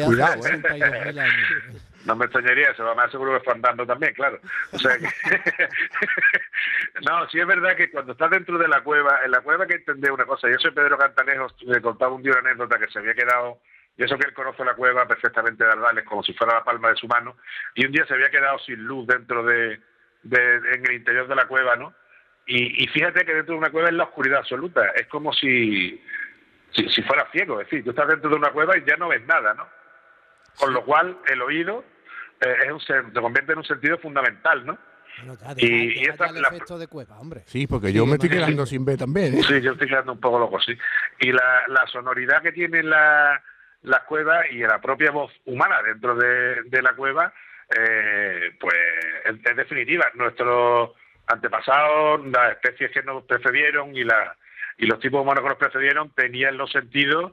Cuidado. 0.07 0.41
No 2.07 2.17
me 2.17 2.25
extrañaría, 2.25 2.75
se 2.75 2.83
va 2.83 2.95
más 2.95 3.11
seguro 3.11 3.41
que 3.43 3.51
andando 3.51 3.87
también, 3.87 4.15
claro. 4.15 4.41
O 4.73 4.79
sea 4.79 4.97
no, 7.03 7.29
sí 7.29 7.39
es 7.39 7.47
verdad 7.47 7.77
que 7.77 7.91
cuando 7.91 8.13
estás 8.13 8.31
dentro 8.31 8.57
de 8.57 8.69
la 8.69 8.83
cueva, 8.83 9.21
en 9.23 9.31
la 9.31 9.43
cueva 9.43 9.65
hay 9.65 9.69
que 9.69 9.77
entender 9.77 10.11
una 10.11 10.25
cosa. 10.25 10.49
Yo 10.49 10.59
soy 10.59 10.71
Pedro 10.71 10.97
Cantanejo, 10.97 11.49
le 11.61 11.81
contaba 11.83 12.15
un 12.15 12.23
día 12.23 12.33
una 12.33 12.51
anécdota 12.51 12.79
que 12.79 12.91
se 12.91 13.01
había 13.01 13.13
quedado, 13.13 13.61
y 13.99 14.05
eso 14.05 14.17
que 14.17 14.27
él 14.27 14.35
conoce 14.35 14.65
la 14.65 14.75
cueva 14.75 15.07
perfectamente 15.07 15.63
de 15.63 15.73
Ardales, 15.73 16.05
como 16.05 16.23
si 16.23 16.33
fuera 16.33 16.55
la 16.55 16.65
palma 16.65 16.89
de 16.89 16.97
su 16.97 17.07
mano, 17.07 17.37
y 17.75 17.85
un 17.85 17.93
día 17.93 18.07
se 18.07 18.15
había 18.15 18.31
quedado 18.31 18.59
sin 18.61 18.83
luz 18.83 19.07
dentro 19.07 19.45
de, 19.45 19.79
en 20.25 20.87
el 20.87 20.93
interior 20.93 21.29
de 21.29 21.35
la 21.35 21.47
cueva, 21.47 21.77
¿no? 21.77 21.95
Y, 22.47 22.89
fíjate 22.89 23.25
que 23.25 23.35
dentro 23.35 23.55
de 23.55 23.59
una 23.61 23.71
cueva 23.71 23.91
es 23.91 23.95
la 23.95 24.05
oscuridad 24.05 24.39
absoluta, 24.39 24.85
es 24.97 25.07
como 25.07 25.33
si, 25.33 26.03
si, 26.73 27.03
fuera 27.03 27.29
ciego, 27.33 27.61
es 27.61 27.67
decir, 27.67 27.85
tú 27.85 27.91
estás 27.91 28.09
dentro 28.09 28.31
de 28.31 28.37
una 28.37 28.51
cueva 28.51 28.77
y 28.77 28.85
ya 28.85 28.97
no 28.97 29.09
ves 29.09 29.25
nada, 29.27 29.55
¿no? 29.55 29.69
Con 30.57 30.73
lo 30.73 30.85
cual 30.85 31.19
el 31.29 31.43
oído 31.43 31.85
eh, 32.41 32.57
es 32.67 32.73
un, 32.73 32.81
se 32.81 33.21
convierte 33.21 33.53
en 33.53 33.59
un 33.59 33.65
sentido 33.65 33.99
fundamental, 33.99 34.67
¿no? 34.67 34.79
y, 35.57 36.09
esta, 36.09 36.27
el 36.27 36.45
efecto 36.45 36.79
de 36.79 36.87
cueva, 36.87 37.19
hombre. 37.19 37.43
Sí, 37.47 37.67
porque 37.67 37.93
yo 37.93 38.07
me 38.07 38.15
estoy 38.15 38.31
quedando 38.31 38.65
sin 38.65 38.85
ver 38.85 38.99
también. 38.99 39.35
¿eh? 39.35 39.43
Sí, 39.43 39.61
yo 39.61 39.73
estoy 39.73 39.89
quedando 39.89 40.13
un 40.13 40.21
poco 40.21 40.39
loco, 40.39 40.61
sí. 40.61 40.77
Y 41.19 41.33
la, 41.33 41.65
la 41.69 41.87
sonoridad 41.89 42.43
que 42.43 42.53
tiene 42.53 42.83
la, 42.83 43.43
la 43.83 44.05
cueva 44.05 44.47
y 44.49 44.59
la 44.59 44.81
propia 44.81 45.11
voz 45.11 45.33
humana 45.47 45.83
dentro 45.83 46.15
de, 46.15 46.63
de 46.65 46.83
la 46.83 46.95
cueva, 46.95 47.33
eh, 47.77 48.57
pues 48.59 48.75
es, 49.25 49.57
definitiva. 49.57 50.07
Nuestros 50.15 50.91
antepasados, 51.27 52.27
las 52.27 52.53
especies 52.53 52.91
que 52.91 53.03
nos 53.03 53.25
precedieron 53.25 53.95
y, 53.95 54.05
la, 54.05 54.37
y 54.81 54.87
los 54.87 54.99
tipos 54.99 55.21
humanos 55.21 55.43
que 55.43 55.51
nos 55.51 55.59
precedieron 55.59 56.11
tenían 56.11 56.57
los 56.57 56.73
sentidos 56.73 57.33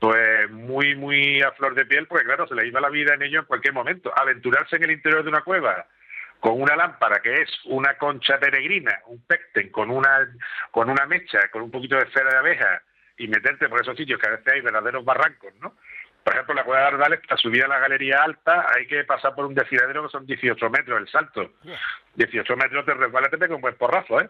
pues 0.00 0.50
muy, 0.50 0.94
muy 0.94 1.42
a 1.42 1.52
flor 1.52 1.74
de 1.74 1.86
piel, 1.86 2.06
porque 2.06 2.24
claro, 2.24 2.46
se 2.46 2.54
les 2.54 2.66
iba 2.66 2.80
la 2.80 2.88
vida 2.88 3.14
en 3.14 3.22
ello 3.22 3.40
en 3.40 3.46
cualquier 3.46 3.74
momento. 3.74 4.12
Aventurarse 4.14 4.76
en 4.76 4.84
el 4.84 4.92
interior 4.92 5.22
de 5.22 5.28
una 5.30 5.42
cueva 5.42 5.86
con 6.40 6.60
una 6.60 6.76
lámpara 6.76 7.20
que 7.20 7.34
es 7.34 7.50
una 7.64 7.94
concha 7.94 8.38
peregrina, 8.38 9.00
un 9.06 9.20
pecten, 9.22 9.70
con 9.70 9.90
una, 9.90 10.28
con 10.70 10.88
una 10.88 11.04
mecha, 11.06 11.48
con 11.50 11.62
un 11.62 11.70
poquito 11.70 11.96
de 11.96 12.06
cera 12.12 12.30
de 12.30 12.36
abeja 12.36 12.82
y 13.16 13.26
meterte 13.26 13.68
por 13.68 13.80
esos 13.80 13.96
sitios 13.96 14.20
que 14.20 14.28
a 14.28 14.32
veces 14.32 14.52
hay 14.52 14.60
verdaderos 14.60 15.04
barrancos, 15.04 15.52
¿no? 15.60 15.74
Por 16.22 16.34
ejemplo, 16.34 16.54
la 16.54 16.64
Cueva 16.64 16.82
de 16.82 16.86
Ardales, 16.88 17.20
para 17.26 17.40
subir 17.40 17.64
a 17.64 17.68
la 17.68 17.78
galería 17.78 18.22
alta, 18.22 18.66
hay 18.74 18.86
que 18.86 19.02
pasar 19.04 19.34
por 19.34 19.46
un 19.46 19.54
desfiladero 19.54 20.04
que 20.04 20.10
son 20.10 20.26
18 20.26 20.70
metros 20.70 21.00
el 21.00 21.08
salto. 21.08 21.54
18 22.14 22.56
metros 22.56 22.84
te 22.84 22.94
resbalas, 22.94 23.30
te 23.30 23.38
pega 23.38 23.54
un 23.54 23.60
buen 23.60 23.76
porrazo, 23.76 24.20
¿eh? 24.20 24.28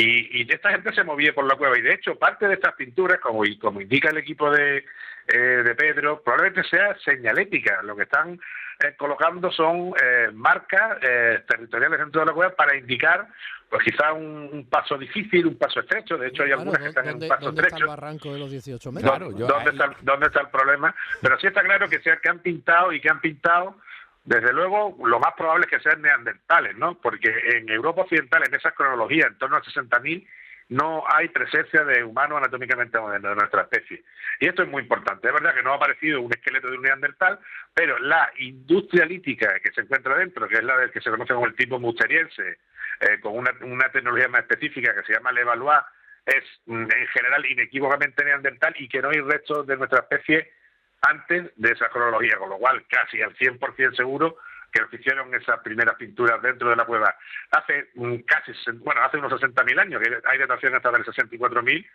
Y, 0.00 0.42
y, 0.42 0.46
esta 0.52 0.70
gente 0.70 0.92
se 0.92 1.04
movía 1.04 1.34
por 1.34 1.46
la 1.46 1.56
cueva. 1.56 1.78
Y 1.78 1.82
de 1.82 1.94
hecho, 1.94 2.18
parte 2.18 2.48
de 2.48 2.54
estas 2.54 2.74
pinturas, 2.74 3.20
como, 3.20 3.42
como 3.60 3.80
indica 3.80 4.10
el 4.10 4.18
equipo 4.18 4.50
de, 4.50 4.84
eh, 5.28 5.38
de 5.38 5.74
Pedro, 5.74 6.22
probablemente 6.22 6.68
sea 6.68 6.96
señalética. 7.04 7.82
Lo 7.82 7.96
que 7.96 8.04
están 8.04 8.38
eh, 8.82 8.94
colocando 8.96 9.50
son 9.50 9.92
eh, 10.02 10.30
marcas 10.32 10.98
eh, 11.02 11.42
territoriales 11.46 11.98
dentro 11.98 12.20
de 12.22 12.26
la 12.26 12.32
cueva 12.32 12.54
para 12.54 12.74
indicar, 12.74 13.28
pues 13.68 13.84
quizá 13.84 14.14
un, 14.14 14.66
paso 14.70 14.96
difícil, 14.96 15.46
un 15.46 15.56
paso 15.56 15.80
estrecho. 15.80 16.16
De 16.16 16.28
hecho, 16.28 16.44
hay 16.44 16.52
algunas 16.52 16.80
que 16.80 16.88
están 16.88 17.08
en 17.08 17.22
un 17.22 17.28
paso 17.28 17.44
¿dónde 17.46 17.60
estrecho. 17.60 17.84
Está 17.84 17.92
el 17.92 18.00
barranco 18.00 18.32
de 18.32 18.38
los 18.38 18.50
18 18.50 18.92
metros? 18.92 19.10
Claro, 19.10 19.30
¿Dónde, 19.32 19.70
está, 19.70 19.94
¿Dónde 20.00 20.26
está 20.26 20.40
el 20.40 20.48
problema? 20.48 20.94
Pero 21.20 21.38
sí 21.38 21.46
está 21.46 21.62
claro 21.62 21.90
que, 21.90 22.00
sea, 22.00 22.16
que 22.16 22.30
han 22.30 22.38
pintado 22.38 22.90
y 22.92 23.00
que 23.02 23.10
han 23.10 23.20
pintado 23.20 23.76
desde 24.24 24.52
luego, 24.52 24.96
lo 25.06 25.18
más 25.18 25.32
probable 25.34 25.66
es 25.66 25.70
que 25.70 25.88
sean 25.88 26.02
neandertales, 26.02 26.76
¿no? 26.76 27.00
Porque 27.00 27.32
en 27.54 27.68
Europa 27.70 28.02
Occidental, 28.02 28.42
en 28.46 28.54
esa 28.54 28.72
cronología, 28.72 29.26
en 29.26 29.38
torno 29.38 29.56
a 29.56 29.62
60.000, 29.62 30.26
no 30.70 31.02
hay 31.08 31.28
presencia 31.28 31.84
de 31.84 32.04
humanos 32.04 32.38
anatómicamente 32.38 32.98
modernos 32.98 33.32
de 33.32 33.36
nuestra 33.36 33.62
especie. 33.62 34.04
Y 34.38 34.46
esto 34.46 34.62
es 34.62 34.68
muy 34.68 34.82
importante. 34.82 35.26
Es 35.26 35.34
verdad 35.34 35.54
que 35.54 35.62
no 35.62 35.72
ha 35.72 35.76
aparecido 35.76 36.20
un 36.20 36.32
esqueleto 36.32 36.70
de 36.70 36.76
un 36.76 36.82
neandertal, 36.82 37.40
pero 37.74 37.98
la 37.98 38.30
industria 38.38 39.04
lítica 39.04 39.58
que 39.58 39.72
se 39.72 39.80
encuentra 39.80 40.14
dentro, 40.16 40.46
que 40.46 40.54
es 40.54 40.64
la 40.64 40.76
del 40.76 40.92
que 40.92 41.00
se 41.00 41.10
conoce 41.10 41.34
como 41.34 41.46
el 41.46 41.56
tipo 41.56 41.80
musteriense, 41.80 42.58
eh, 43.00 43.20
con 43.20 43.36
una, 43.36 43.88
tecnología 43.90 44.28
más 44.28 44.42
específica 44.42 44.94
que 44.94 45.02
se 45.02 45.14
llama 45.14 45.32
Levallois, 45.32 45.80
es 46.24 46.44
mm, 46.66 46.82
en 46.82 47.06
general 47.08 47.46
inequívocamente 47.46 48.24
neandertal 48.24 48.74
y 48.78 48.88
que 48.88 49.02
no 49.02 49.08
hay 49.08 49.20
restos 49.20 49.66
de 49.66 49.76
nuestra 49.76 50.00
especie 50.00 50.52
antes 51.02 51.52
de 51.56 51.72
esa 51.72 51.88
cronología, 51.88 52.36
con 52.36 52.50
lo 52.50 52.58
cual 52.58 52.84
casi 52.88 53.22
al 53.22 53.34
100% 53.36 53.96
seguro 53.96 54.36
que 54.70 54.96
hicieron 54.96 55.34
esas 55.34 55.60
primeras 55.60 55.96
pinturas 55.96 56.40
dentro 56.42 56.70
de 56.70 56.76
la 56.76 56.84
cueva 56.84 57.14
hace 57.50 57.90
mm, 57.94 58.18
casi, 58.18 58.52
bueno, 58.78 59.02
hace 59.02 59.18
unos 59.18 59.32
60.000 59.32 59.80
años, 59.80 60.02
que 60.02 60.18
hay 60.24 60.38
datación 60.38 60.74
hasta 60.74 60.92
del 60.92 61.04
64.000, 61.04 61.86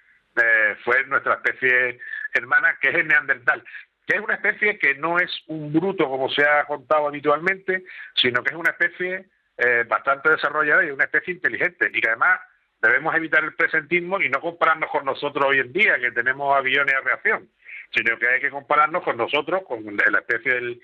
eh, 0.43 0.75
fue 0.83 1.05
nuestra 1.05 1.35
especie 1.35 1.99
hermana, 2.33 2.77
que 2.81 2.89
es 2.89 2.95
el 2.95 3.07
neandertal, 3.07 3.63
que 4.05 4.17
es 4.17 4.21
una 4.21 4.35
especie 4.35 4.77
que 4.77 4.95
no 4.95 5.17
es 5.19 5.31
un 5.47 5.71
bruto 5.71 6.09
como 6.09 6.29
se 6.29 6.45
ha 6.45 6.65
contado 6.65 7.07
habitualmente, 7.07 7.85
sino 8.15 8.43
que 8.43 8.53
es 8.53 8.59
una 8.59 8.71
especie 8.71 9.27
eh, 9.57 9.85
bastante 9.87 10.29
desarrollada 10.29 10.83
y 10.83 10.91
una 10.91 11.05
especie 11.05 11.33
inteligente, 11.33 11.89
y 11.93 12.01
que 12.01 12.09
además 12.09 12.41
debemos 12.81 13.15
evitar 13.15 13.43
el 13.43 13.55
presentismo 13.55 14.21
y 14.21 14.29
no 14.29 14.41
compararnos 14.41 14.91
con 14.91 15.05
nosotros 15.05 15.45
hoy 15.45 15.59
en 15.59 15.71
día, 15.71 15.97
que 15.97 16.11
tenemos 16.11 16.55
aviones 16.55 16.93
a 16.93 17.01
reacción 17.01 17.49
sino 17.95 18.17
que 18.19 18.27
hay 18.27 18.41
que 18.41 18.49
compararnos 18.49 19.03
con 19.03 19.15
nosotros, 19.15 19.63
con 19.65 19.83
la 19.85 20.19
especie 20.19 20.53
del, 20.53 20.81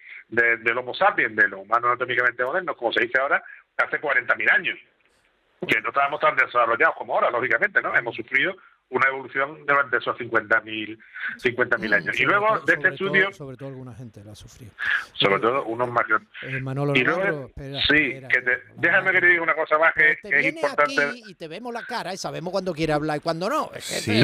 del 0.64 0.78
Homo 0.78 0.94
sapiens, 0.94 1.36
de 1.36 1.50
los 1.50 1.62
humanos 1.62 1.90
anatómicamente 1.90 2.44
modernos, 2.44 2.78
como 2.78 2.94
se 2.94 3.02
dice 3.02 3.20
ahora, 3.20 3.44
hace 3.78 4.00
40.000 4.00 4.52
años, 4.52 4.80
que 5.68 5.82
no 5.82 5.90
estábamos 5.90 6.20
tan 6.22 6.36
desarrollados 6.36 6.96
como 6.96 7.14
ahora, 7.14 7.30
lógicamente, 7.30 7.82
¿no? 7.82 7.96
Hemos 7.96 8.16
sufrido 8.16 8.56
una 8.92 9.08
evolución 9.08 9.66
durante 9.66 9.98
esos 9.98 10.18
50.000 10.18 10.98
50.000 11.38 11.94
años. 11.96 12.20
y 12.20 12.24
luego 12.24 12.60
de 12.60 12.74
este 12.74 12.90
estudio... 12.90 13.32
sobre 13.32 13.58
todo 13.58 13.70
alguna 13.70 13.96
gente 13.96 14.24
la 14.24 14.34
ha 14.34 14.36
sufrido. 14.36 14.72
Sobre 15.14 15.40
todo 15.40 15.64
unos 15.64 15.90
mayores. 15.90 16.28
Eh, 16.44 16.60
Manolo 16.60 16.94
y 16.96 17.04
luego, 17.04 17.52
sí, 17.56 18.20
que 18.30 18.42
te, 18.42 18.64
déjame 18.76 19.12
que 19.12 19.22
te 19.22 19.28
diga 19.28 19.44
una 19.44 19.56
cosa 19.56 19.78
más 19.78 19.94
que, 19.94 20.18
es 20.22 20.46
importante. 20.46 21.04
Aquí 21.04 21.24
y 21.26 21.36
te 21.36 21.48
vemos 21.48 21.74
la 21.74 21.84
cara 21.84 22.14
y 22.14 22.18
sabemos 22.18 22.52
cuándo 22.52 22.74
quiere 22.74 22.94
hablar 22.94 23.18
y 23.18 23.20
cuándo 23.22 23.50
no. 23.50 23.72
sí, 23.80 24.24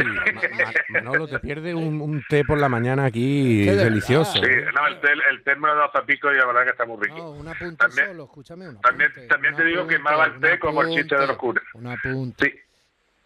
Manolo, 0.89 1.27
te 1.27 1.39
pierde 1.39 1.73
un, 1.73 2.01
un, 2.01 2.23
té 2.27 2.43
por 2.43 2.59
la 2.59 2.67
mañana 2.67 3.05
aquí 3.05 3.65
delicioso. 3.65 4.33
Sí, 4.33 4.51
no, 4.75 4.87
el 4.87 4.99
té, 4.99 5.09
el 5.29 5.43
té 5.43 5.55
me 5.55 5.69
lo 5.69 5.75
da 5.75 6.05
pico 6.05 6.31
y 6.31 6.35
la 6.35 6.45
verdad 6.45 6.63
que 6.63 6.71
está 6.71 6.85
muy 6.85 6.97
rico. 7.01 7.17
No, 7.17 7.31
un 7.31 7.47
apunte 7.47 7.77
también, 7.77 8.07
solo, 8.07 8.23
escúchame. 8.25 8.69
Un 8.69 8.81
también, 8.81 9.11
también 9.29 9.55
te 9.55 9.63
digo 9.63 9.87
que 9.87 9.97
más 9.99 10.17
va 10.17 10.25
el 10.25 10.39
té 10.39 10.59
como 10.59 10.81
el 10.81 10.93
chiste 10.93 11.15
de 11.15 11.27
los 11.27 11.37
curas. 11.37 11.63
Un 11.73 11.87
apunte. 11.87 12.51
Sí. 12.51 12.66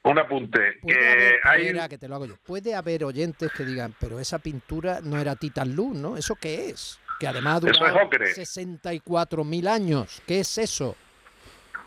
Un 0.03 0.17
apunte. 0.17 0.79
Que 0.85 1.39
hay... 1.43 1.87
que 1.87 1.97
te 1.97 2.07
lo 2.07 2.15
hago 2.15 2.25
yo. 2.25 2.35
Puede 2.43 2.73
haber 2.73 3.03
oyentes 3.03 3.51
que 3.51 3.63
digan, 3.63 3.93
pero 3.99 4.19
esa 4.19 4.39
pintura 4.39 4.99
no 5.01 5.19
era 5.19 5.35
Titan 5.35 5.75
Luz, 5.75 5.95
¿no? 5.95 6.17
¿Eso 6.17 6.35
qué 6.35 6.69
es? 6.69 6.99
Que 7.19 7.27
además 7.27 7.61
dura 7.61 7.73
64.000 7.73 9.67
años. 9.67 10.23
¿Qué 10.25 10.39
es 10.39 10.57
eso? 10.57 10.95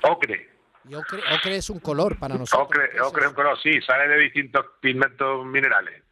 Ocre. 0.02 0.48
Y 0.88 0.94
ocre, 0.94 1.22
ocre 1.34 1.56
es 1.56 1.70
un 1.70 1.80
color 1.80 2.18
para 2.18 2.36
nosotros. 2.36 2.68
Ocre, 2.68 3.00
ocre 3.00 3.22
es 3.22 3.28
un 3.28 3.34
color, 3.34 3.58
sí, 3.60 3.80
sale 3.80 4.06
de 4.06 4.18
distintos 4.18 4.66
pigmentos 4.80 5.44
minerales 5.46 6.02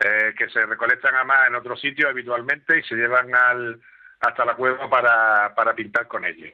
eh, 0.00 0.34
que 0.36 0.48
se 0.50 0.66
recolectan 0.66 1.14
además 1.14 1.48
en 1.48 1.54
otros 1.54 1.80
sitios 1.80 2.10
habitualmente 2.10 2.78
y 2.78 2.82
se 2.82 2.96
llevan 2.96 3.34
al, 3.34 3.80
hasta 4.20 4.44
la 4.44 4.54
cueva 4.54 4.90
para, 4.90 5.54
para 5.54 5.74
pintar 5.74 6.06
con 6.06 6.24
ellos. 6.24 6.52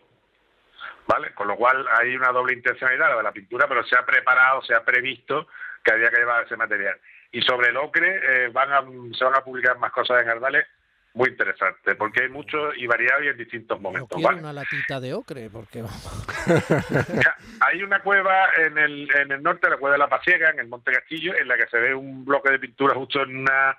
¿Vale? 1.07 1.33
Con 1.35 1.49
lo 1.49 1.57
cual 1.57 1.87
hay 1.99 2.17
una 2.17 2.33
doble 2.33 2.55
intencionalidad 2.55 3.17
de 3.17 3.23
la 3.23 3.33
pintura, 3.33 3.67
pero 3.69 3.85
se 3.85 3.97
ha 3.97 4.05
preparado, 4.05 4.63
se 4.63 4.75
ha 4.75 4.85
previsto 4.85 5.49
que 5.85 5.93
había 5.93 6.11
que 6.11 6.19
llevar 6.19 6.45
ese 6.45 6.57
material. 6.57 6.97
Y 7.33 7.43
sobre 7.43 7.71
el 7.71 7.77
ocre 7.77 8.21
eh, 8.23 8.49
van 8.49 8.73
a, 8.73 8.83
se 9.17 9.25
van 9.25 9.37
a 9.37 9.45
publicar 9.45 9.79
más 9.79 9.93
cosas 9.93 10.23
en 10.23 10.29
Ardales 10.29 10.67
muy 11.15 11.29
interesantes, 11.29 11.95
porque 11.97 12.23
hay 12.23 12.29
mucho 12.31 12.75
y 12.75 12.87
variado 12.87 13.23
y 13.23 13.29
en 13.29 13.37
distintos 13.37 13.81
momentos. 13.81 14.19
Quiero 14.19 14.37
una 14.39 14.53
latita 14.53 14.99
de 14.99 15.13
ocre, 15.13 15.51
porque 15.51 15.83
hay 17.61 17.83
una 17.83 18.01
cueva 18.01 18.49
en 18.57 18.79
el, 18.79 19.09
en 19.17 19.33
el 19.33 19.43
norte, 19.43 19.69
la 19.69 19.77
cueva 19.77 19.95
de 19.95 19.99
la 19.99 20.09
Pasiega, 20.09 20.51
en 20.51 20.61
el 20.61 20.69
Monte 20.69 20.93
Castillo, 20.93 21.35
en 21.39 21.49
la 21.49 21.57
que 21.57 21.67
se 21.67 21.79
ve 21.79 21.95
un 21.95 22.25
bloque 22.25 22.51
de 22.51 22.59
pintura 22.59 22.95
justo 22.95 23.23
en 23.23 23.37
una 23.37 23.77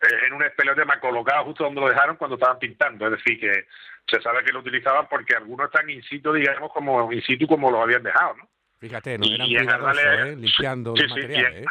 eh, 0.00 0.26
en 0.26 0.32
un 0.32 0.42
espeleotema 0.42 0.98
colocado 0.98 1.44
justo 1.44 1.64
donde 1.64 1.82
lo 1.82 1.88
dejaron 1.88 2.16
cuando 2.16 2.36
estaban 2.36 2.58
pintando. 2.58 3.06
Es 3.06 3.12
decir, 3.12 3.38
que 3.38 3.66
se 4.06 4.22
sabe 4.22 4.42
que 4.42 4.52
lo 4.52 4.60
utilizaban 4.60 5.06
porque 5.08 5.36
algunos 5.36 5.66
están 5.66 5.90
in 5.90 6.02
situ, 6.02 6.32
digamos, 6.32 6.72
como 6.72 7.12
in 7.12 7.22
situ 7.22 7.46
como 7.46 7.70
los 7.70 7.82
habían 7.82 8.02
dejado, 8.02 8.36
¿no? 8.36 8.48
Fíjate, 8.78 9.18
no 9.18 9.26
eran 9.26 9.46
cuidadosos, 9.46 10.02
¿eh? 10.02 10.36
limpiando 10.36 10.96
sí, 10.96 11.02
los 11.02 11.10
materiales, 11.10 11.62
¿eh? 11.62 11.66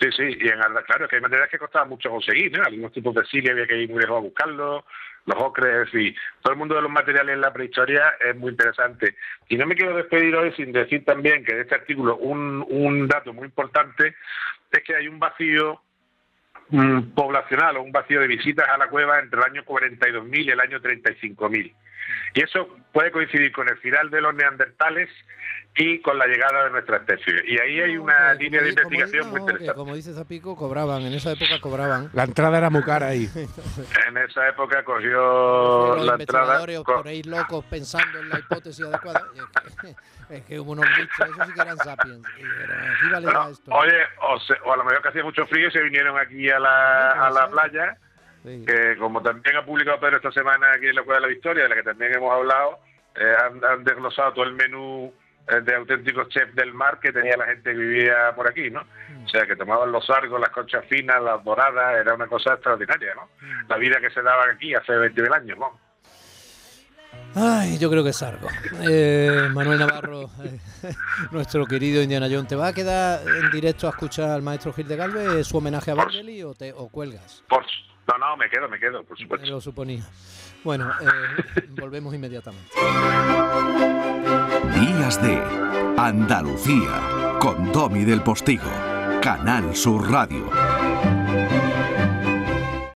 Sí, 0.00 0.08
sí, 0.16 0.38
y 0.40 0.48
en 0.48 0.58
claro, 0.86 1.08
que 1.08 1.16
hay 1.16 1.22
materiales 1.22 1.50
que 1.50 1.58
costaban 1.58 1.88
mucho 1.88 2.10
conseguir, 2.10 2.56
¿no? 2.56 2.64
Algunos 2.64 2.92
tipos 2.92 3.14
de 3.14 3.24
sigue 3.24 3.50
había 3.50 3.66
que 3.66 3.76
ir 3.76 3.90
muy 3.90 4.00
lejos 4.00 4.18
a 4.18 4.20
buscarlos, 4.20 4.84
los 5.26 5.42
ocres 5.42 5.88
y 5.92 6.14
todo 6.42 6.52
el 6.52 6.58
mundo 6.58 6.76
de 6.76 6.82
los 6.82 6.90
materiales 6.90 7.34
en 7.34 7.40
la 7.40 7.52
prehistoria 7.52 8.14
es 8.24 8.36
muy 8.36 8.50
interesante. 8.50 9.16
Y 9.48 9.56
no 9.56 9.66
me 9.66 9.74
quiero 9.74 9.96
despedir 9.96 10.34
hoy 10.36 10.52
sin 10.52 10.72
decir 10.72 11.04
también 11.04 11.44
que 11.44 11.54
de 11.54 11.62
este 11.62 11.74
artículo 11.74 12.16
un, 12.16 12.64
un 12.68 13.08
dato 13.08 13.32
muy 13.32 13.46
importante 13.46 14.14
es 14.70 14.82
que 14.82 14.94
hay 14.94 15.08
un 15.08 15.18
vacío 15.18 15.80
poblacional 17.14 17.76
o 17.76 17.82
un 17.82 17.92
vacío 17.92 18.20
de 18.20 18.26
visitas 18.26 18.68
a 18.68 18.78
la 18.78 18.88
cueva 18.88 19.20
entre 19.20 19.38
el 19.38 19.46
año 19.46 19.64
42.000 19.64 20.44
y 20.44 20.50
el 20.50 20.60
año 20.60 20.80
35.000. 20.80 21.74
Y 22.34 22.42
eso 22.42 22.68
puede 22.92 23.10
coincidir 23.10 23.52
con 23.52 23.68
el 23.68 23.76
final 23.78 24.10
de 24.10 24.20
los 24.20 24.34
neandertales 24.34 25.08
y 25.78 26.00
con 26.00 26.18
la 26.18 26.26
llegada 26.26 26.64
de 26.64 26.70
nuestra 26.70 26.96
especie. 26.96 27.34
Y 27.46 27.58
ahí 27.58 27.80
hay 27.80 27.98
una 27.98 28.32
línea 28.34 28.62
de 28.62 28.70
investigación 28.70 29.30
muy 29.30 29.40
interesante. 29.40 29.74
como 29.74 29.94
dice 29.94 30.14
Zapico, 30.14 30.56
cobraban, 30.56 31.02
en 31.02 31.12
esa 31.12 31.32
época 31.32 31.60
cobraban. 31.60 32.10
La 32.14 32.24
entrada 32.24 32.56
era 32.56 32.70
muy 32.70 32.82
cara 32.82 33.08
ahí. 33.08 33.28
en 34.08 34.16
esa 34.16 34.48
época 34.48 34.82
cogió 34.84 35.96
la 35.96 36.14
entrada... 36.14 36.64
por 36.84 37.08
ahí 37.08 37.22
locos 37.22 37.64
pensando 37.66 38.18
en 38.18 38.28
la 38.30 38.38
hipótesis 38.38 38.84
adecuada. 38.84 39.22
Es 40.28 40.42
que 40.42 40.58
hubo 40.58 40.72
unos 40.72 40.86
bichos, 40.98 41.28
esos 41.30 41.46
sí 41.46 41.52
que 41.52 41.60
eran 41.60 41.76
sapiens. 41.78 42.26
Oye, 43.66 43.92
o, 44.20 44.72
a 44.72 44.76
lo 44.76 44.84
mejor 44.84 45.00
que 45.00 45.08
hacía 45.08 45.22
mucho 45.22 45.46
frío 45.46 45.68
y 45.68 45.70
se 45.70 45.80
vinieron 45.82 46.18
aquí 46.18 46.50
a 46.50 46.58
la, 46.58 47.12
a 47.26 47.30
la 47.30 47.48
playa, 47.48 47.96
que 48.66 48.96
como 48.98 49.22
también 49.22 49.56
ha 49.56 49.64
publicado 49.64 50.00
Pedro 50.00 50.16
esta 50.16 50.32
semana 50.32 50.72
aquí 50.74 50.86
en 50.86 50.94
la 50.94 51.02
Cueva 51.02 51.20
de 51.20 51.26
la 51.26 51.32
Victoria, 51.34 51.62
de 51.64 51.68
la 51.68 51.74
que 51.74 51.82
también 51.82 52.14
hemos 52.14 52.32
hablado, 52.32 52.78
han, 53.16 53.84
desglosado 53.84 54.32
todo 54.34 54.44
el 54.44 54.54
menú 54.54 55.12
de 55.46 55.74
auténticos 55.74 56.28
chefs 56.28 56.54
del 56.54 56.74
mar 56.74 56.98
que 57.00 57.12
tenía 57.12 57.36
la 57.36 57.46
gente 57.46 57.70
que 57.70 57.78
vivía 57.78 58.34
por 58.34 58.48
aquí, 58.48 58.70
¿no? 58.70 58.82
O 59.24 59.28
sea, 59.28 59.46
que 59.46 59.56
tomaban 59.56 59.90
los 59.92 60.08
argos, 60.10 60.40
las 60.40 60.50
conchas 60.50 60.84
finas, 60.86 61.22
las 61.22 61.42
doradas, 61.44 62.00
era 62.00 62.14
una 62.14 62.26
cosa 62.26 62.54
extraordinaria, 62.54 63.14
¿no? 63.14 63.28
La 63.68 63.76
vida 63.76 64.00
que 64.00 64.10
se 64.10 64.22
daba 64.22 64.44
aquí 64.52 64.74
hace 64.74 64.92
20.000 64.92 65.34
años, 65.34 65.58
¿no? 65.58 65.86
Ay, 67.38 67.78
yo 67.78 67.90
creo 67.90 68.02
que 68.02 68.10
es 68.10 68.22
algo. 68.22 68.48
Eh, 68.88 69.48
Manuel 69.52 69.78
Navarro, 69.78 70.22
eh, 70.42 70.58
nuestro 71.32 71.66
querido 71.66 72.02
Indiana 72.02 72.28
Jones, 72.30 72.48
¿te 72.48 72.56
va 72.56 72.68
a 72.68 72.72
quedar 72.72 73.20
en 73.26 73.50
directo 73.50 73.86
a 73.86 73.90
escuchar 73.90 74.30
al 74.30 74.42
maestro 74.42 74.72
Gil 74.72 74.88
de 74.88 74.96
Galvez 74.96 75.46
su 75.46 75.58
homenaje 75.58 75.90
a 75.90 75.94
Bargelli 75.94 76.42
o, 76.42 76.54
te, 76.54 76.72
o 76.72 76.88
cuelgas? 76.88 77.44
No, 78.08 78.18
no, 78.18 78.36
me 78.36 78.48
quedo, 78.48 78.68
me 78.68 78.78
quedo, 78.78 79.04
por 79.04 79.18
supuesto. 79.18 79.46
lo 79.46 79.60
suponía. 79.60 80.04
Bueno, 80.64 80.90
eh, 81.00 81.62
volvemos 81.80 82.14
inmediatamente. 82.14 82.70
Días 84.74 85.22
de 85.22 85.42
Andalucía 85.98 87.36
con 87.40 87.72
Domi 87.72 88.04
del 88.04 88.22
Postigo, 88.22 88.70
Canal 89.22 89.74
Sur 89.74 90.10
Radio. 90.10 90.75